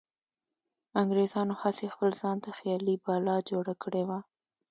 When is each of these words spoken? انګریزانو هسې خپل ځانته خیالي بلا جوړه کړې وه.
انګریزانو 1.01 1.53
هسې 1.61 1.85
خپل 1.93 2.09
ځانته 2.21 2.49
خیالي 2.57 2.95
بلا 3.05 3.37
جوړه 3.49 3.73
کړې 3.83 4.03
وه. 4.09 4.19